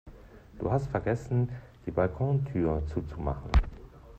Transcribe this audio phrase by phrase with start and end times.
[0.57, 1.47] Du hast vergessen,
[1.85, 3.51] die Balkontür zuzumachen.